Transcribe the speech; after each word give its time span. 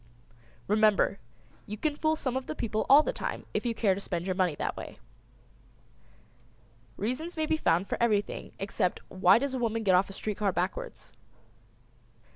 "]Remember 0.67 1.19
you 1.67 1.77
can 1.77 1.95
fool 1.95 2.15
some 2.15 2.35
of 2.35 2.47
the 2.47 2.55
people 2.55 2.87
all 2.89 3.03
the 3.03 3.13
time 3.13 3.45
if 3.53 3.67
you 3.67 3.75
care 3.75 3.93
to 3.93 4.01
spend 4.01 4.25
your 4.25 4.33
money 4.33 4.55
that 4.55 4.75
way. 4.75 4.97
Reasons 6.97 7.37
may 7.37 7.45
be 7.45 7.55
found 7.55 7.87
for 7.87 8.01
everything 8.01 8.51
except 8.57 8.99
why 9.09 9.37
does 9.37 9.53
a 9.53 9.59
woman 9.59 9.83
get 9.83 9.93
off 9.93 10.09
a 10.09 10.13
street 10.13 10.39
car 10.39 10.51
backwards. 10.51 11.13